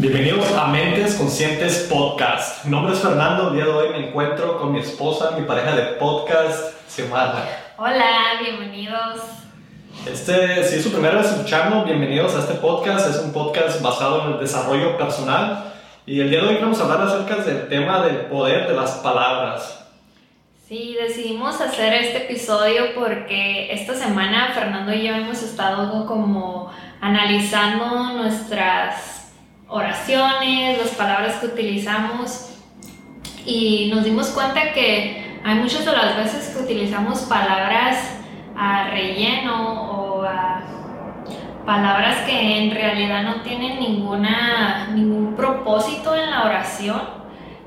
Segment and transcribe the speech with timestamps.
[0.00, 2.64] Bienvenidos a Mentes Conscientes Podcast.
[2.64, 3.48] Mi nombre es Fernando.
[3.48, 7.72] El día de hoy me encuentro con mi esposa, mi pareja de podcast, Xiomara.
[7.76, 9.22] Hola, bienvenidos.
[10.06, 13.10] Este, si es su primera vez escuchando, bienvenidos a este podcast.
[13.10, 15.72] Es un podcast basado en el desarrollo personal.
[16.06, 18.92] Y el día de hoy vamos a hablar acerca del tema del poder de las
[18.98, 19.84] palabras.
[20.68, 28.12] Sí, decidimos hacer este episodio porque esta semana Fernando y yo hemos estado como analizando
[28.12, 29.17] nuestras
[29.68, 32.50] oraciones, las palabras que utilizamos.
[33.44, 38.16] Y nos dimos cuenta que hay muchas de las veces que utilizamos palabras
[38.56, 40.62] a relleno o a
[41.64, 47.00] palabras que en realidad no tienen ninguna, ningún propósito en la oración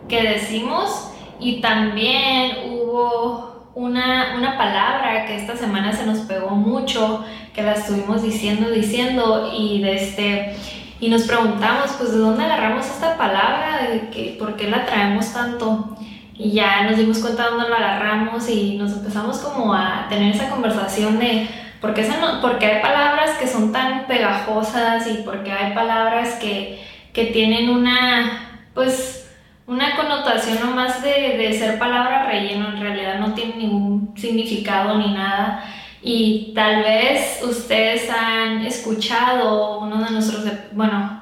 [0.07, 1.11] que decimos.
[1.39, 7.73] Y también hubo una, una, palabra que esta semana se nos pegó mucho, que la
[7.73, 13.87] estuvimos diciendo, diciendo y desde este, y nos preguntamos, pues, ¿de dónde agarramos esta palabra?
[13.89, 15.97] ¿De que, ¿Por qué la traemos tanto?
[16.37, 20.35] Y ya nos dimos cuenta de dónde la agarramos y nos empezamos como a tener
[20.35, 21.49] esa conversación de
[21.81, 26.35] por qué, no, porque hay palabras que son tan pegajosas y por qué hay palabras
[26.35, 26.79] que,
[27.13, 29.27] que tienen una, pues,
[29.65, 35.15] una connotación nomás de, de ser palabra relleno, en realidad no tiene ningún significado ni
[35.15, 35.63] nada.
[36.01, 41.21] Y tal vez ustedes han escuchado uno de nuestros, bueno,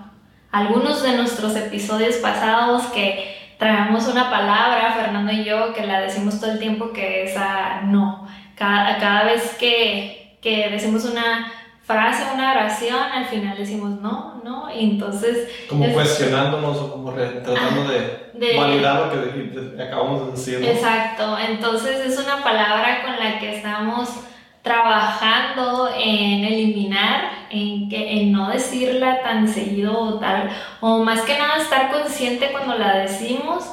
[0.52, 6.40] algunos de nuestros episodios pasados que traemos una palabra, Fernando y yo, que la decimos
[6.40, 8.26] todo el tiempo, que es a no.
[8.56, 11.52] Cada, cada vez que, que decimos una
[11.84, 15.50] frase, una oración, al final decimos no, no, y entonces...
[15.68, 20.64] Como cuestionándonos o como tratando de, de, validar lo que acabamos de decir.
[20.64, 24.10] Exacto, entonces es una palabra con la que estamos
[24.62, 30.50] trabajando en eliminar, en, que, en no decirla tan seguido o tal,
[30.82, 33.64] o más que nada estar consciente cuando la decimos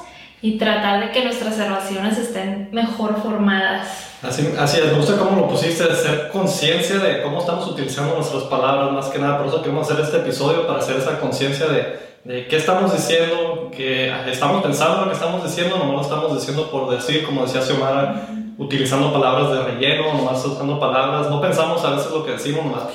[0.43, 4.15] y tratar de que nuestras oraciones estén mejor formadas.
[4.23, 8.45] Así, así es, me gusta cómo lo pusiste, ser conciencia de cómo estamos utilizando nuestras
[8.45, 11.99] palabras, más que nada, por eso queremos hacer este episodio, para hacer esa conciencia de,
[12.25, 16.71] de qué estamos diciendo, que estamos pensando lo que estamos diciendo, no lo estamos diciendo
[16.71, 18.27] por decir, como decía Xiomara,
[18.59, 22.89] utilizando palabras de relleno, nomás usando palabras, no pensamos a veces lo que decimos, nomás,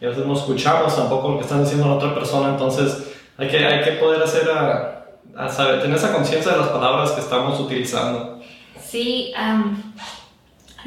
[0.00, 3.48] y a veces no escuchamos tampoco lo que están diciendo la otra persona, entonces hay
[3.48, 5.06] que, hay que poder hacer a,
[5.36, 8.40] a saber, tener esa conciencia de las palabras que estamos utilizando.
[8.82, 9.32] Sí,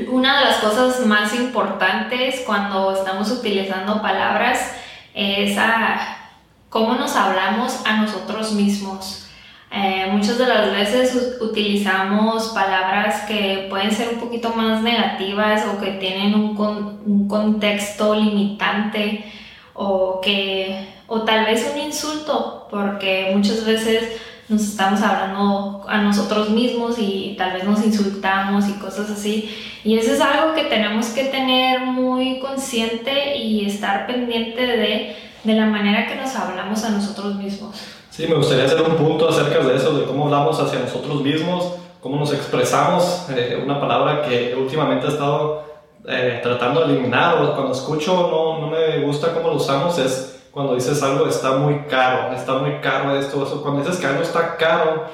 [0.07, 4.73] una de las cosas más importantes cuando estamos utilizando palabras
[5.13, 6.17] es a
[6.69, 9.28] cómo nos hablamos a nosotros mismos.
[9.71, 15.79] Eh, muchas de las veces utilizamos palabras que pueden ser un poquito más negativas o
[15.79, 16.57] que tienen un,
[17.05, 19.31] un contexto limitante
[19.75, 26.49] o que o tal vez un insulto porque muchas veces nos estamos hablando a nosotros
[26.49, 31.07] mismos y tal vez nos insultamos y cosas así y eso es algo que tenemos
[31.09, 36.89] que tener muy consciente y estar pendiente de de la manera que nos hablamos a
[36.89, 37.98] nosotros mismos.
[38.19, 41.75] Sí, me gustaría hacer un punto acerca de eso, de cómo hablamos hacia nosotros mismos,
[42.01, 45.63] cómo nos expresamos, eh, una palabra que últimamente he estado
[46.05, 50.37] eh, tratando de eliminar, o cuando escucho no, no me gusta cómo lo usamos, es
[50.51, 53.61] cuando dices algo está muy caro, está muy caro esto, eso.
[53.61, 55.05] cuando dices que algo está caro,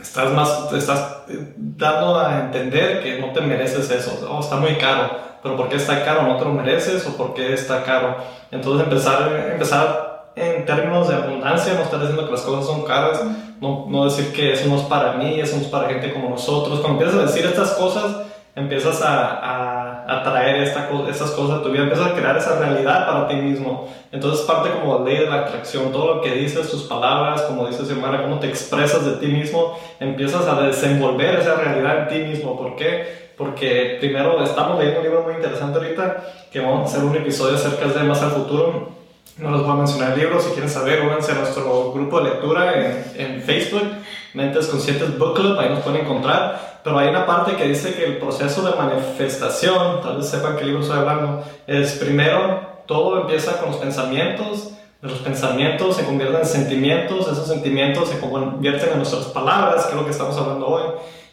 [0.00, 1.24] estás más, estás
[1.56, 5.10] dando a entender que no te mereces eso, oh, está muy caro,
[5.42, 6.22] pero ¿por qué está caro?
[6.22, 8.18] ¿No te lo mereces o por qué está caro?
[8.52, 10.09] Entonces empezar, empezar
[10.40, 13.22] en términos de abundancia, no estar diciendo que las cosas son caras,
[13.60, 16.30] no, no decir que eso no es para mí, eso no es para gente como
[16.30, 16.80] nosotros.
[16.80, 18.16] Cuando empiezas a decir estas cosas,
[18.56, 22.58] empiezas a, a, a traer esta, estas cosas a tu vida, empiezas a crear esa
[22.58, 23.88] realidad para ti mismo.
[24.12, 27.86] Entonces parte como ley de la atracción, todo lo que dices, tus palabras, como dices
[27.86, 32.56] Xiomara, cómo te expresas de ti mismo, empiezas a desenvolver esa realidad en ti mismo.
[32.56, 33.30] ¿Por qué?
[33.36, 37.54] Porque primero estamos leyendo un libro muy interesante ahorita, que vamos a hacer un episodio
[37.54, 38.99] acerca de más al futuro.
[39.38, 42.30] No les voy a mencionar el libro, si quieren saber, únanse a nuestro grupo de
[42.30, 43.88] lectura en, en Facebook,
[44.34, 46.80] Mentes Conscientes Book Club, ahí nos pueden encontrar.
[46.84, 50.64] Pero hay una parte que dice que el proceso de manifestación, tal vez sepan qué
[50.64, 56.46] libro estoy hablando, es primero todo empieza con los pensamientos, los pensamientos se convierten en
[56.46, 60.82] sentimientos, esos sentimientos se convierten en nuestras palabras, que es lo que estamos hablando hoy,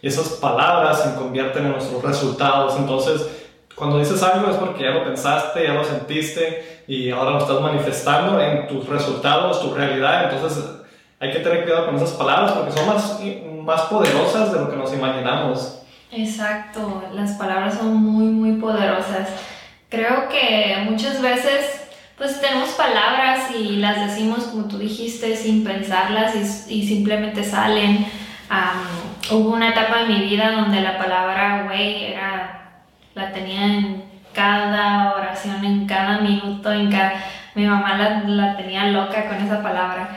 [0.02, 2.76] y esas palabras se convierten en nuestros resultados.
[2.78, 3.28] Entonces,
[3.78, 7.62] cuando dices algo es porque ya lo pensaste, ya lo sentiste y ahora lo estás
[7.62, 10.34] manifestando en tus resultados, tu realidad.
[10.34, 10.66] Entonces,
[11.20, 13.20] hay que tener cuidado con esas palabras porque son más,
[13.64, 15.84] más poderosas de lo que nos imaginamos.
[16.12, 19.30] Exacto, las palabras son muy, muy poderosas.
[19.90, 21.84] Creo que muchas veces
[22.18, 26.34] pues tenemos palabras y las decimos como tú dijiste sin pensarlas
[26.68, 28.08] y, y simplemente salen.
[29.30, 32.67] hubo una etapa en mi vida donde la palabra güey era,
[33.18, 34.04] la tenía en
[34.34, 37.14] cada oración, en cada minuto, en cada...
[37.56, 40.10] Mi mamá la, la tenía loca con esa palabra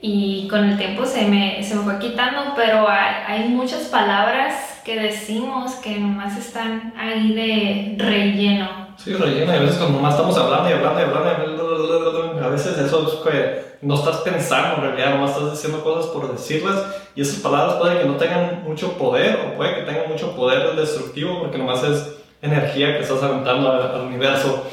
[0.00, 4.80] y con el tiempo se me, se me fue quitando, pero hay, hay, muchas palabras
[4.84, 8.86] que decimos que nomás están ahí de relleno.
[8.96, 12.78] Sí, relleno, y a veces cuando nomás estamos hablando y hablando y hablando, a veces
[12.78, 16.76] eso es que no estás pensando en realidad, nomás estás diciendo cosas por decirlas
[17.14, 20.76] y esas palabras pueden que no tengan mucho poder o puede que tengan mucho poder
[20.76, 24.64] destructivo porque nomás es energía que estás aventando al, al universo.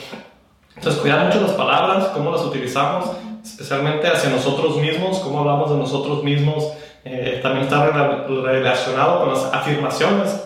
[0.76, 3.10] Entonces, cuidar mucho las palabras, cómo las utilizamos
[3.44, 6.74] especialmente hacia nosotros mismos, cómo hablamos de nosotros mismos,
[7.04, 10.42] eh, también está relacionado con las afirmaciones.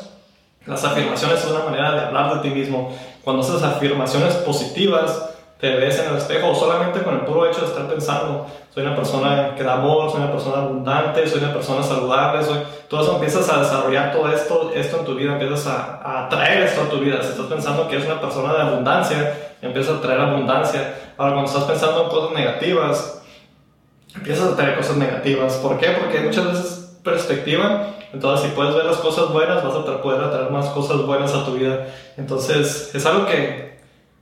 [0.65, 2.91] Las afirmaciones son una manera de hablar de ti mismo.
[3.23, 5.29] Cuando haces afirmaciones positivas,
[5.59, 8.95] te ves en el espejo solamente con el puro hecho de estar pensando, soy una
[8.95, 12.59] persona que da amor, soy una persona abundante, soy una persona saludable, soy...
[12.87, 16.63] todo eso empiezas a desarrollar todo esto, esto en tu vida, empiezas a, a atraer
[16.63, 17.21] esto a tu vida.
[17.23, 20.93] Si estás pensando que eres una persona de abundancia, empiezas a traer abundancia.
[21.17, 23.23] Ahora, cuando estás pensando en cosas negativas,
[24.15, 25.53] empiezas a traer cosas negativas.
[25.55, 25.87] ¿Por qué?
[25.99, 27.93] Porque muchas veces perspectiva.
[28.13, 31.45] Entonces, si puedes ver las cosas buenas, vas a poder atraer más cosas buenas a
[31.45, 31.87] tu vida.
[32.15, 33.76] Entonces, es algo que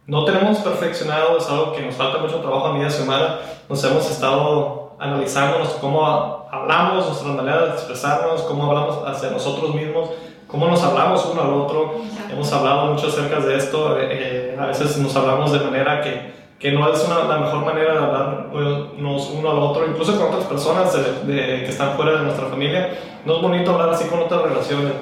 [0.07, 3.39] no tenemos perfeccionado, es algo que nos falta mucho trabajo a mi semana.
[3.67, 10.09] Nos hemos estado analizando cómo hablamos, nuestra manera de expresarnos, cómo hablamos hacia nosotros mismos
[10.47, 11.95] cómo nos hablamos uno al otro.
[12.31, 13.99] Hemos hablado mucho acerca de esto.
[13.99, 17.65] Eh, eh, a veces nos hablamos de manera que, que no es una, la mejor
[17.65, 20.93] manera de hablarnos uno al otro, incluso con otras personas
[21.27, 22.97] de, que están fuera de nuestra familia.
[23.25, 24.93] No es bonito hablar así con otras relaciones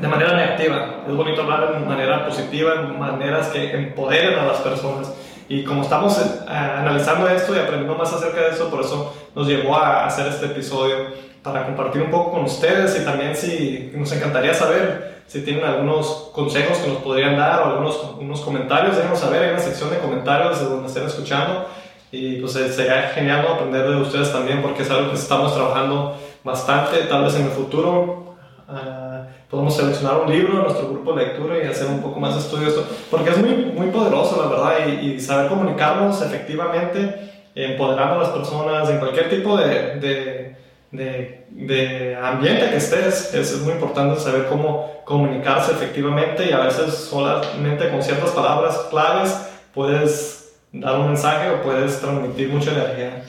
[0.00, 1.04] de manera negativa.
[1.06, 5.12] Es bonito hablar de manera positiva, en maneras que empoderen a las personas.
[5.48, 9.46] Y como estamos eh, analizando esto y aprendiendo más acerca de eso, por eso nos
[9.46, 10.96] llevó a hacer este episodio
[11.42, 16.30] para compartir un poco con ustedes y también si nos encantaría saber si tienen algunos
[16.32, 19.98] consejos que nos podrían dar o algunos unos comentarios, déjenos saber, hay una sección de
[19.98, 21.66] comentarios de donde estén escuchando
[22.10, 26.16] y pues eh, sería genial aprender de ustedes también porque es algo que estamos trabajando
[26.44, 28.36] bastante, tal vez en el futuro
[28.68, 29.21] uh,
[29.52, 32.40] podemos seleccionar un libro en nuestro grupo de lectura y hacer un poco más de
[32.40, 32.74] estudios,
[33.08, 38.30] porque es muy, muy poderoso la verdad y, y saber comunicarnos efectivamente, empoderando a las
[38.30, 40.62] personas en cualquier tipo de, de
[40.92, 43.34] de, de, ambiente que estés.
[43.34, 49.34] Es, muy importante saber cómo comunicarse efectivamente y a veces solamente con ciertas palabras claves
[49.74, 53.24] puedes dar un mensaje o puedes transmitir mucha energía.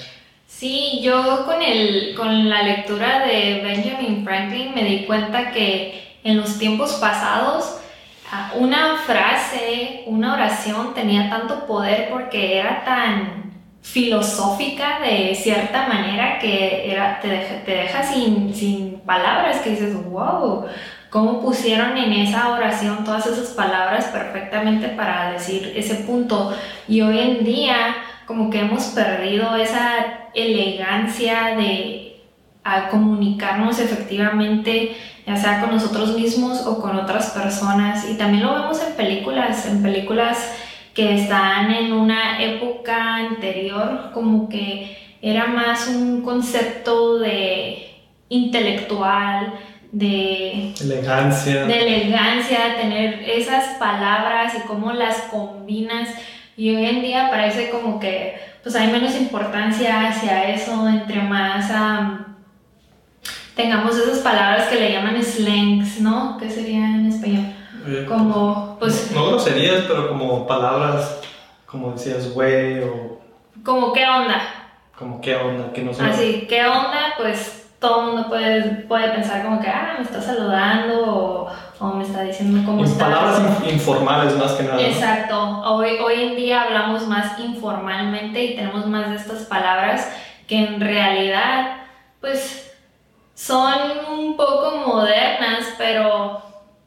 [0.46, 6.38] Sí, yo con, el, con la lectura de Benjamin Franklin me di cuenta que en
[6.38, 7.80] los tiempos pasados
[8.32, 13.44] ah, una frase, una oración tenía tanto poder porque era tan
[13.82, 20.66] filosófica de cierta manera que era, te, deja, sin, sin palabras, que dices, wow,
[21.10, 26.58] cómo pusieron en esa oración todas esas palabras perfectamente para decir ese punto.
[26.88, 27.96] Y hoy en día
[28.26, 32.13] como que hemos perdido esa elegancia de
[32.64, 34.96] a comunicarnos efectivamente,
[35.26, 38.10] ya sea con nosotros mismos o con otras personas.
[38.10, 40.38] Y también lo vemos en películas, en películas
[40.94, 47.90] que están en una época anterior, como que era más un concepto de
[48.30, 49.54] intelectual,
[49.92, 56.10] de elegancia, de elegancia, tener esas palabras y cómo las combinas.
[56.58, 61.70] Y hoy en día parece como que pues hay menos importancia hacia eso, entre más
[63.56, 66.38] tengamos esas palabras que le llaman slangs, ¿no?
[66.38, 67.54] ¿Qué sería en español?
[68.08, 69.12] como, pues...
[69.14, 71.20] No, groserías, pero como palabras,
[71.66, 73.20] como decías, güey, o...
[73.64, 74.42] Como, ¿qué onda?
[74.98, 75.74] Como, ¿qué onda?
[75.74, 76.04] Que no sé.
[76.04, 77.14] Así, ¿qué onda?
[77.18, 81.88] Pues todo el mundo puede, puede pensar como que, ah, me está saludando o, o
[81.94, 83.06] me está diciendo cómo está.
[83.06, 84.82] Palabras informales más que nada.
[84.82, 85.62] Exacto.
[85.66, 90.10] Hoy, hoy en día hablamos más informalmente y tenemos más de estas palabras
[90.48, 91.78] que en realidad,
[92.22, 92.63] pues,
[93.46, 93.74] son
[94.10, 96.42] un poco modernas, pero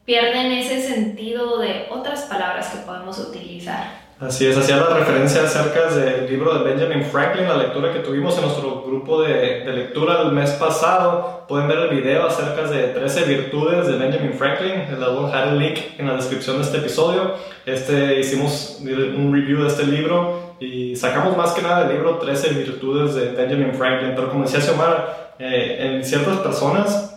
[0.05, 4.07] pierden ese sentido de otras palabras que podemos utilizar.
[4.19, 8.35] Así es, hacía la referencia acerca del libro de Benjamin Franklin, la lectura que tuvimos
[8.37, 11.45] en nuestro grupo de, de lectura el mes pasado.
[11.47, 14.85] Pueden ver el video acerca de 13 virtudes de Benjamin Franklin.
[14.89, 17.35] Les voy a dejar el link en la descripción de este episodio.
[17.67, 22.49] Este, hicimos un review de este libro y sacamos más que nada del libro 13
[22.55, 24.13] virtudes de Benjamin Franklin.
[24.15, 27.13] Pero como decía Xiomara, eh, en ciertas personas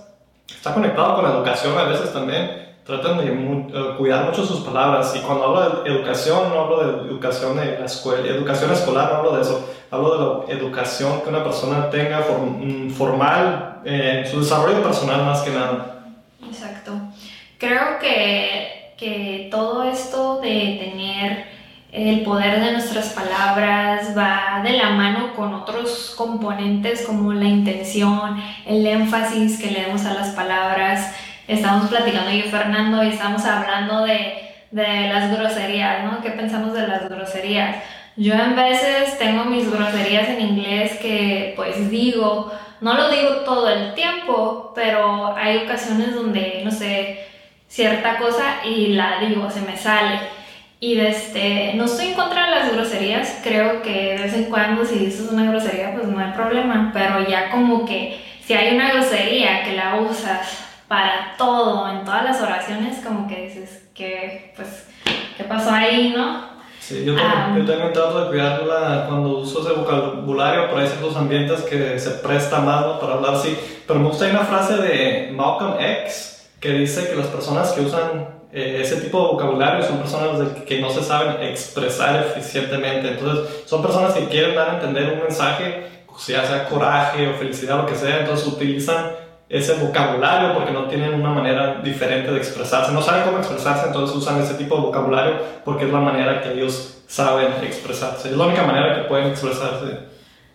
[0.47, 5.15] está conectado con la educación a veces también traten de eh, cuidar mucho sus palabras.
[5.17, 9.19] Y cuando hablo de educación, no hablo de educación de la escuela, educación escolar, no
[9.19, 9.71] hablo de eso.
[9.91, 15.41] Hablo de la educación que una persona tenga mm, formal, en su desarrollo personal más
[15.41, 16.05] que nada.
[16.47, 16.93] Exacto.
[17.59, 21.50] Creo que, que todo esto de tener
[21.93, 28.41] el poder de nuestras palabras va de la mano con otros componentes como la intención,
[28.67, 31.15] el énfasis que le damos a las palabras.
[31.49, 36.23] Estamos platicando yo Fernando y estamos hablando de, de las groserías, ¿no?
[36.23, 37.77] ¿Qué pensamos de las groserías?
[38.17, 43.69] Yo en veces tengo mis groserías en inglés que pues digo, no lo digo todo
[43.69, 47.27] el tiempo, pero hay ocasiones donde, no sé,
[47.67, 50.40] cierta cosa y la digo, se me sale.
[50.83, 54.83] Y desde, no estoy en contra de las groserías, creo que de vez en cuando
[54.87, 58.91] si dices una grosería pues no hay problema, pero ya como que si hay una
[58.91, 60.41] grosería que la usas
[60.89, 64.89] para todo, en todas las oraciones, como que dices que pues,
[65.37, 66.49] ¿qué pasó ahí, no?
[66.81, 71.15] Sí, yo, también, yo también trato de cuidarla cuando uso ese vocabulario, pero hay ciertos
[71.15, 73.55] ambientes que se presta más para hablar así.
[73.87, 78.41] Pero me gusta una frase de Malcolm X que dice que las personas que usan
[78.53, 83.09] eh, ese tipo de vocabulario son personas que no se saben expresar eficientemente.
[83.09, 85.87] Entonces, son personas que quieren dar a entender un mensaje,
[86.27, 89.13] ya sea coraje o felicidad, lo que sea, entonces utilizan
[89.49, 92.93] ese vocabulario porque no tienen una manera diferente de expresarse.
[92.93, 96.53] No saben cómo expresarse, entonces usan ese tipo de vocabulario porque es la manera que
[96.53, 98.31] ellos saben expresarse.
[98.31, 100.11] Es la única manera que pueden expresarse.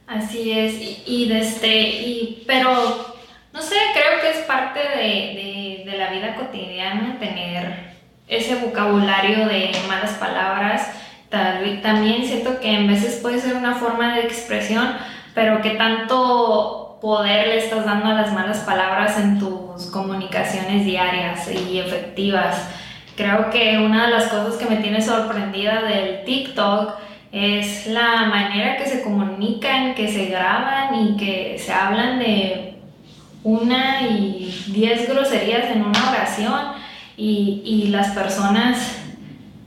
[0.07, 2.69] Así es, y, y desde, y, pero
[3.55, 7.95] no sé, creo que es parte de, de, de la vida cotidiana tener
[8.27, 10.91] ese vocabulario de malas palabras.
[11.29, 14.93] También siento que en veces puede ser una forma de expresión,
[15.35, 21.49] pero que tanto poder le estás dando a las malas palabras en tus comunicaciones diarias
[21.51, 22.67] y efectivas.
[23.15, 26.95] Creo que una de las cosas que me tiene sorprendida del TikTok
[27.31, 32.74] es la manera que se comunican, que se graban y que se hablan de
[33.45, 36.73] una y diez groserías en una oración
[37.15, 38.97] y, y las personas,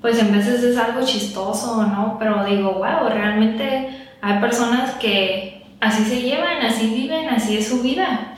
[0.01, 2.17] pues en veces es algo chistoso, ¿no?
[2.19, 7.81] Pero digo, wow, realmente hay personas que así se llevan, así viven, así es su
[7.81, 8.35] vida.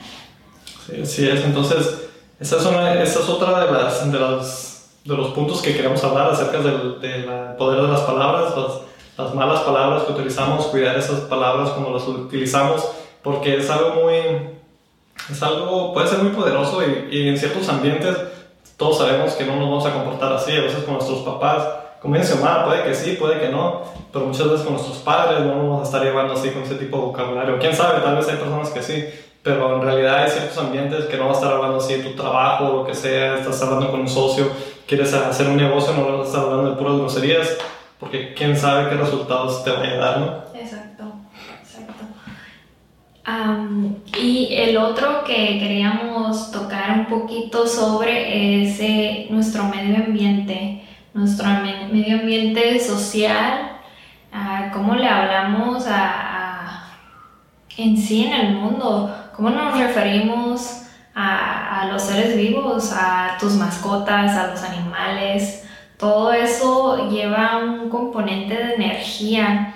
[0.85, 1.43] Sí, así es.
[1.43, 6.31] Entonces, esa es, una, otra de, las, de, las, de los puntos que queremos hablar
[6.31, 7.25] acerca del, del
[7.57, 8.73] poder de las palabras, las,
[9.17, 12.87] las, malas palabras que utilizamos, cuidar esas palabras como las utilizamos,
[13.23, 14.60] porque es algo muy,
[15.29, 18.15] es algo, puede ser muy poderoso y, en ciertos ambientes
[18.77, 21.67] todos sabemos que no nos vamos a comportar así, a veces con nuestros papás,
[22.01, 25.41] como dice Omar, puede que sí, puede que no, pero muchas veces con nuestros padres
[25.41, 27.59] no nos vamos a estar llevando así con ese tipo de vocabulario.
[27.59, 29.05] Quién sabe, tal vez hay personas que sí,
[29.43, 32.13] pero en realidad hay ciertos ambientes que no vas a estar hablando así en tu
[32.13, 34.47] trabajo lo que sea, estás hablando con un socio,
[34.87, 37.57] quieres hacer un negocio, no vas a estar hablando de puras groserías,
[37.99, 40.50] porque quién sabe qué resultados te van a dar, ¿no?
[44.19, 51.47] Y el otro que queríamos tocar un poquito sobre es eh, nuestro medio ambiente, nuestro
[51.91, 53.79] medio ambiente social,
[54.73, 56.87] cómo le hablamos a,
[57.77, 60.83] en sí en el mundo, cómo nos referimos
[61.13, 65.67] a, a los seres vivos, a tus mascotas, a los animales.
[65.97, 69.73] Todo eso lleva un componente de energía.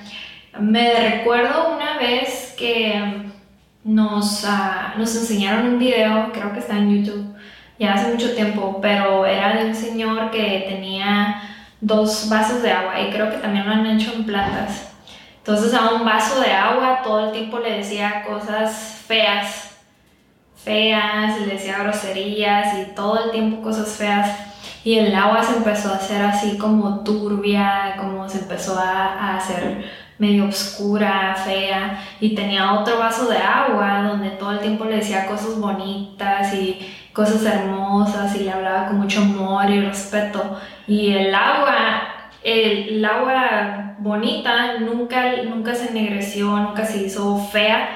[0.59, 3.25] Me recuerdo una vez que
[3.85, 7.35] nos, uh, nos enseñaron un video, creo que está en YouTube,
[7.79, 11.41] ya hace mucho tiempo, pero era de un señor que tenía
[11.79, 14.91] dos vasos de agua y creo que también lo han hecho en plantas.
[15.37, 19.77] Entonces a un vaso de agua todo el tiempo le decía cosas feas,
[20.55, 24.35] feas, le decía groserías y todo el tiempo cosas feas.
[24.83, 29.37] Y el agua se empezó a hacer así como turbia, como se empezó a, a
[29.37, 29.85] hacer
[30.17, 35.25] medio oscura, fea, y tenía otro vaso de agua donde todo el tiempo le decía
[35.25, 36.79] cosas bonitas y
[37.13, 40.59] cosas hermosas y le hablaba con mucho amor y respeto.
[40.87, 41.73] Y el agua,
[42.43, 47.89] el, agua bonita nunca, nunca se ennegreció, nunca se hizo fea,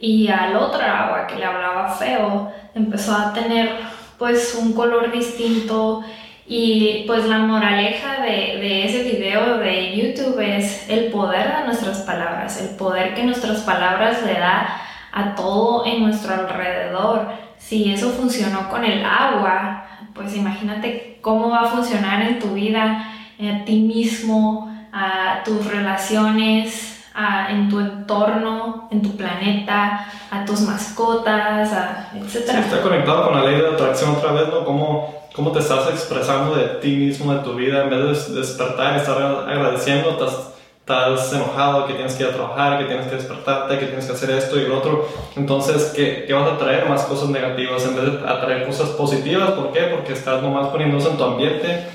[0.00, 3.70] y al otro agua que le hablaba feo empezó a tener
[4.18, 6.02] pues un color distinto
[6.46, 12.02] y pues la moraleja de, de, ese video de YouTube es el poder de nuestras
[12.02, 14.80] palabras, el poder que nuestras palabras le da
[15.12, 17.28] a todo en nuestro alrededor.
[17.56, 23.10] Si eso funcionó con el agua, pues imagínate cómo va a funcionar en tu vida,
[23.40, 31.70] a ti mismo, a tus relaciones, en tu entorno, en tu planeta, a tus mascotas,
[32.14, 32.28] etc.
[32.28, 34.64] Sí, está conectado con la ley de atracción otra vez, ¿no?
[34.64, 38.94] Cómo, cómo te estás expresando de ti mismo, de tu vida, en vez de despertar
[38.94, 43.14] y estar agradeciendo, estás, estás enojado, que tienes que ir a trabajar, que tienes que
[43.14, 45.08] despertarte, que tienes que hacer esto y lo otro.
[45.36, 46.88] Entonces, ¿qué, qué vas a traer?
[46.88, 49.52] Más cosas negativas en vez de atraer cosas positivas.
[49.52, 49.82] ¿Por qué?
[49.82, 51.86] Porque estás nomás poniéndose en tu ambiente.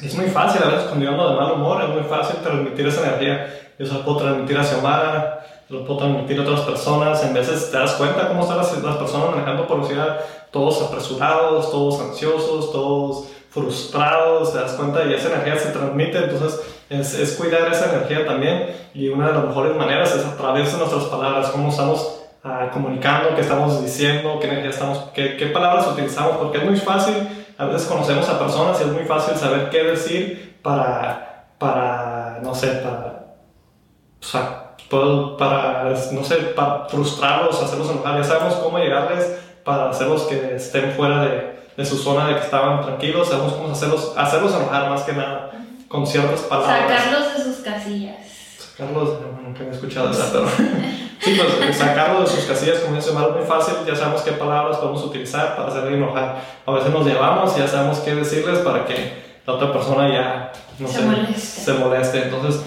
[0.00, 2.86] Es muy fácil, a veces cuando yo ando de mal humor, es muy fácil transmitir
[2.86, 6.60] esa energía yo se lo puedo transmitir a Xiomara, se lo puedo transmitir a otras
[6.60, 7.22] personas.
[7.24, 12.00] En veces te das cuenta cómo están las, personas manejando por ciudad, todos apresurados, todos
[12.00, 17.72] ansiosos, todos frustrados, te das cuenta y esa energía se transmite, entonces es, es, cuidar
[17.72, 21.48] esa energía también y una de las mejores maneras es a través de nuestras palabras,
[21.48, 26.58] cómo estamos uh, comunicando, qué estamos diciendo, qué energía estamos, qué, qué palabras utilizamos, porque
[26.58, 27.14] es muy fácil,
[27.56, 32.54] a veces conocemos a personas y es muy fácil saber qué decir para, para no
[32.54, 33.15] sé, para
[34.20, 34.66] o sea,
[35.38, 38.16] para, no sé, para frustrarlos, hacerlos enojar.
[38.16, 42.42] Ya sabemos cómo llegarles para hacerlos que estén fuera de, de su zona de que
[42.42, 43.28] estaban tranquilos.
[43.28, 45.50] Sabemos cómo hacerlos, hacerlos enojar más que nada
[45.88, 46.88] con ciertas palabras.
[46.88, 48.16] Sacarlos de sus casillas.
[48.58, 50.48] Sacarlos, nunca he escuchado eso, pero
[51.20, 53.74] sí, pues sacarlos de sus casillas, como dice Mar, muy fácil.
[53.86, 56.42] Ya sabemos qué palabras podemos utilizar para hacerle enojar.
[56.64, 60.52] A veces nos llevamos y ya sabemos qué decirles para que la otra persona ya
[60.78, 61.40] no se, moleste.
[61.40, 62.22] se moleste.
[62.24, 62.66] Entonces, es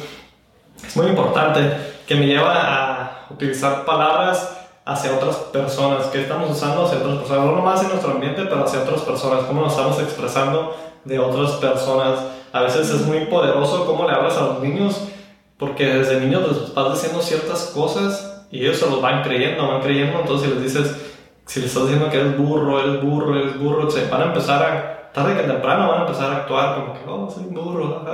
[0.95, 1.71] muy importante
[2.07, 7.45] que me lleva a utilizar palabras hacia otras personas, que estamos usando hacia otras personas,
[7.45, 11.51] no nomás en nuestro ambiente, pero hacia otras personas, cómo nos estamos expresando de otras
[11.53, 12.19] personas.
[12.51, 14.99] A veces es muy poderoso cómo le hablas a los niños,
[15.57, 19.81] porque desde niños les vas diciendo ciertas cosas y ellos se los van creyendo, van
[19.81, 20.95] creyendo, entonces si les dices,
[21.45, 24.63] si les estás diciendo que eres burro, eres burro, eres burro, se van a empezar
[24.63, 28.05] a tarde que temprano van a empezar a actuar como que, oh, soy un burro,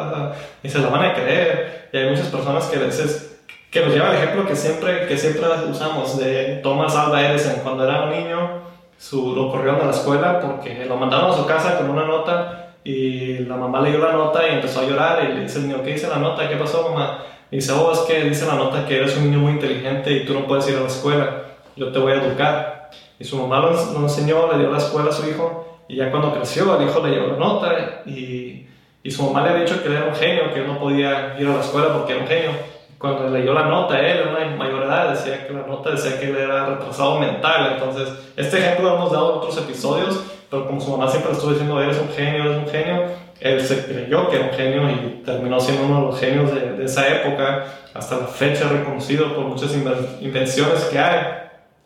[0.64, 1.90] y se lo van a creer.
[1.92, 5.18] Y hay muchas personas que a veces, que nos lleva el ejemplo que siempre, que
[5.18, 8.62] siempre usamos de Thomas Alva Edison, cuando era un niño,
[8.98, 12.76] su, lo corrieron de la escuela porque lo mandaron a su casa con una nota
[12.84, 15.84] y la mamá leyó la nota y empezó a llorar y le dice el niño,
[15.84, 16.48] ¿qué dice la nota?
[16.48, 17.24] ¿Qué pasó, mamá?
[17.52, 20.26] Y dice, oh, es que dice la nota que eres un niño muy inteligente y
[20.26, 21.44] tú no puedes ir a la escuela,
[21.76, 22.90] yo te voy a educar.
[23.20, 26.34] Y su mamá lo enseñó, le dio la escuela a su hijo y ya cuando
[26.34, 28.68] creció, el hijo le llevó la nota y,
[29.04, 31.36] y su mamá le había dicho que él era un genio, que él no podía
[31.40, 32.52] ir a la escuela porque era un genio.
[32.98, 36.20] Cuando le leyó la nota, él, en una mayor edad, decía que la nota decía
[36.20, 37.74] que él era retrasado mental.
[37.74, 41.52] Entonces, este ejemplo lo hemos dado en otros episodios, pero como su mamá siempre estuvo
[41.52, 43.04] diciendo, eres un genio, eres un genio,
[43.42, 46.72] él se creyó que era un genio y terminó siendo uno de los genios de,
[46.72, 51.26] de esa época, hasta la fecha reconocido por muchas invenciones que hay.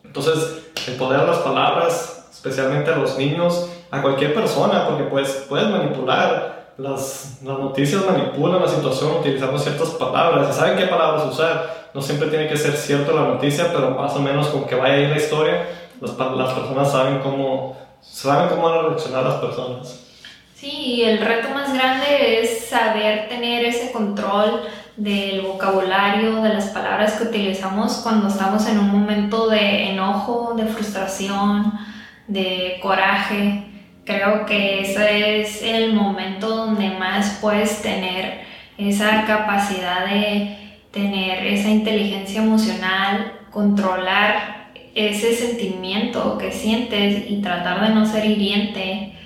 [0.04, 5.46] Entonces, el poder de las palabras, especialmente a los niños, a cualquier persona, porque pues,
[5.48, 6.60] puedes manipular.
[6.76, 11.90] Las, las noticias manipulan la situación utilizando ciertas palabras y saben qué palabras usar.
[11.92, 14.94] No siempre tiene que ser cierto la noticia, pero más o menos con que vaya
[14.94, 15.66] ahí la historia,
[16.00, 20.06] las, las personas saben cómo, saben cómo van a reaccionar las personas.
[20.54, 24.60] Sí, el reto más grande es saber tener ese control
[24.96, 30.66] del vocabulario, de las palabras que utilizamos cuando estamos en un momento de enojo, de
[30.66, 31.72] frustración,
[32.26, 33.69] de coraje.
[34.04, 38.40] Creo que ese es el momento donde más puedes tener
[38.78, 40.56] esa capacidad de
[40.90, 49.16] tener esa inteligencia emocional, controlar ese sentimiento que sientes y tratar de no ser hiriente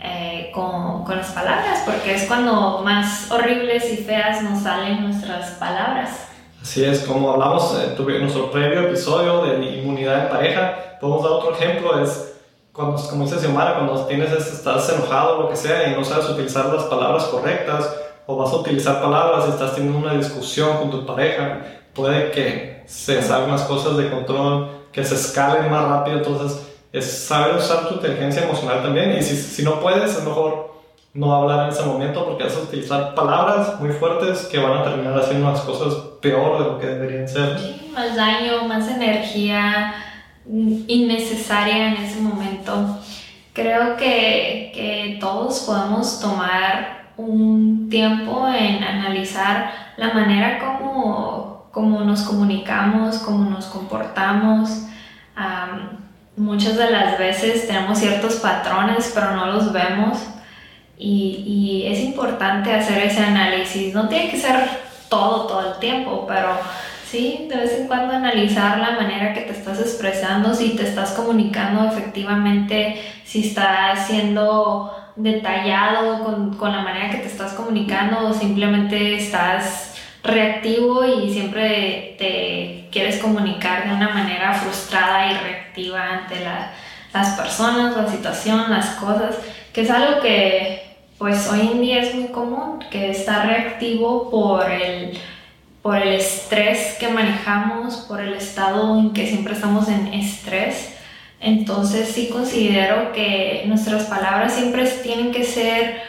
[0.00, 5.52] eh, con, con, las palabras, porque es cuando más horribles y feas nos salen nuestras
[5.52, 6.28] palabras.
[6.60, 11.32] Así es, como hablamos eh, en nuestro previo episodio de inmunidad en pareja, podemos dar
[11.32, 12.33] otro ejemplo, es
[12.74, 16.28] cuando, como dice Xiomara, cuando tienes, estás enojado o lo que sea y no sabes
[16.28, 17.94] utilizar las palabras correctas
[18.26, 21.60] o vas a utilizar palabras y estás teniendo una discusión con tu pareja,
[21.94, 27.26] puede que se salgan las cosas de control, que se escalen más rápido, entonces es
[27.26, 30.74] saber usar tu inteligencia emocional también y si, si no puedes, es mejor
[31.12, 34.82] no hablar en ese momento porque vas a utilizar palabras muy fuertes que van a
[34.82, 37.56] terminar haciendo las cosas peor de lo que deberían ser.
[37.92, 39.94] más daño, más energía
[40.46, 42.98] innecesaria en ese momento.
[43.52, 52.22] Creo que, que todos podemos tomar un tiempo en analizar la manera como, como nos
[52.22, 54.70] comunicamos, cómo nos comportamos.
[56.36, 60.18] muchas de las veces tenemos ciertos patrones, pero no los vemos.
[60.96, 63.94] Y, y, es importante hacer ese análisis.
[63.94, 64.68] No tiene que ser
[65.08, 66.56] todo, todo el tiempo, pero
[67.14, 71.12] Sí, de vez en cuando analizar la manera que te estás expresando, si te estás
[71.12, 78.34] comunicando efectivamente, si estás siendo detallado con, con la manera que te estás comunicando o
[78.34, 86.40] simplemente estás reactivo y siempre te quieres comunicar de una manera frustrada y reactiva ante
[87.12, 89.36] las personas, la situación, las cosas,
[89.72, 90.82] que es algo que
[91.16, 95.16] pues hoy en día es muy común, que está reactivo por el,
[95.84, 100.96] por el estrés que manejamos, por el estado en que siempre estamos en estrés.
[101.40, 106.00] Entonces sí considero que nuestras palabras siempre tienen que ser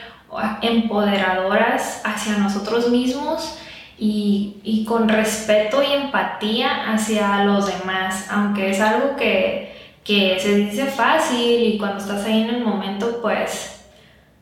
[0.61, 3.59] empoderadoras hacia nosotros mismos
[3.97, 9.73] y, con respeto y empatía hacia los demás, aunque es algo que,
[10.05, 13.83] se dice fácil y cuando estás ahí en el momento, pues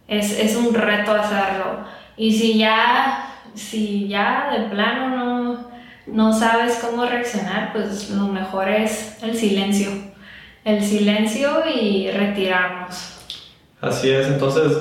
[0.08, 1.86] es, un reto hacerlo.
[2.18, 5.23] Y si ya, si ya de plano no,
[6.06, 9.90] no sabes cómo reaccionar, pues lo mejor es el silencio.
[10.66, 13.18] El silencio y retirarnos.
[13.82, 14.78] Así es, entonces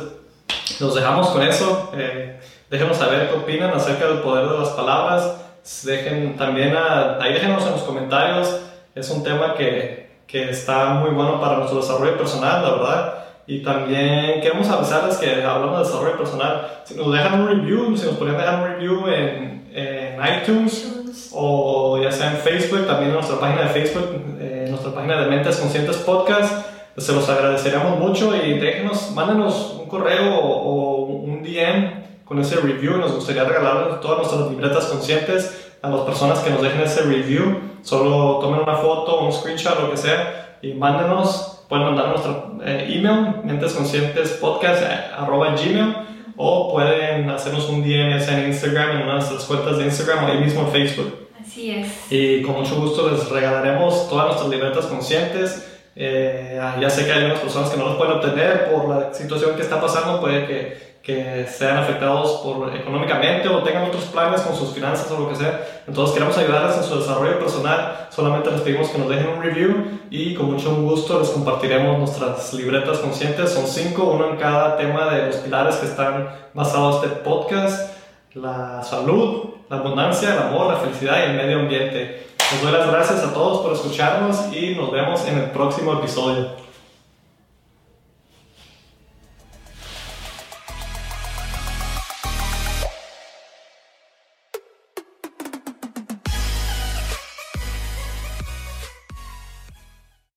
[0.80, 1.92] nos dejamos con eso.
[1.96, 5.38] Eh, déjenos saber qué opinan acerca del poder de las palabras.
[5.84, 8.60] Dejen también ahí déjenos en los comentarios.
[8.94, 13.24] Es un tema que, que está muy bueno para nuestro desarrollo personal, la verdad.
[13.46, 18.06] Y también queremos avisarles que hablando de desarrollo personal, si nos dejan un review, si
[18.06, 23.14] nos podrían dejar un review en, en iTunes o ya sea en Facebook, también en
[23.14, 28.34] nuestra página de Facebook, en nuestra página de Mentes Conscientes Podcast, se los agradeceríamos mucho
[28.36, 32.98] y déjenos, mándenos un correo o, un DM con ese review.
[32.98, 37.60] Nos gustaría regalar todas nuestras libretas conscientes a las personas que nos dejen ese review.
[37.82, 41.61] Solo tomen una foto, un screenshot, lo que sea, y mándenos.
[41.68, 45.96] Pueden mandar nuestro eh, email, mentesconscientespodcast.gmail
[46.36, 50.28] o pueden hacernos un DM en Instagram, en una de nuestras cuentas de Instagram o
[50.28, 51.28] ahí mismo en Facebook.
[51.40, 51.86] Así es.
[52.10, 57.18] Y con mucho gusto les regalaremos todas nuestras libretas conscientes eh, ya sé que hay
[57.18, 60.91] algunas personas que no los pueden obtener por la situación que está pasando, puede que,
[61.02, 65.34] que sean afectados por, económicamente o tengan otros planes con sus finanzas o lo que
[65.34, 65.82] sea.
[65.88, 70.00] Entonces queremos ayudarles en su desarrollo personal, solamente les pedimos que nos dejen un review
[70.10, 73.50] y con mucho gusto les compartiremos nuestras libretas conscientes.
[73.50, 77.96] Son cinco, uno en cada tema de los pilares que están basados en este podcast,
[78.34, 82.28] la salud, la abundancia, el amor, la felicidad y el medio ambiente.
[82.52, 86.71] Les doy las gracias a todos por escucharnos y nos vemos en el próximo episodio.